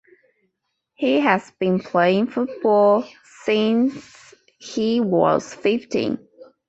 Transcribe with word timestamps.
He 0.95 1.19
has 1.19 1.51
been 1.59 1.79
playing 1.79 2.25
football 2.31 3.05
since 3.45 4.33
he 4.57 4.99
was 4.99 5.53
fifteen. 5.53 6.17